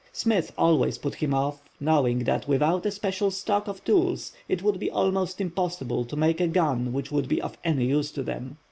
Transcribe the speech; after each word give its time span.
Smith 0.13 0.51
always 0.57 0.97
put 0.97 1.13
him 1.13 1.31
off, 1.31 1.61
knowing 1.79 2.23
that 2.23 2.47
without 2.47 2.87
a 2.87 2.89
special 2.89 3.29
stock 3.29 3.67
of 3.67 3.83
tools 3.85 4.31
it 4.49 4.63
would 4.63 4.79
be 4.79 4.89
almost 4.89 5.39
impossible 5.39 6.05
to 6.05 6.15
make 6.15 6.41
a 6.41 6.47
gun 6.47 6.91
which 6.91 7.11
would 7.11 7.27
be 7.27 7.39
of 7.39 7.55
any 7.63 7.85
use 7.85 8.09
to 8.09 8.23
them. 8.23 8.57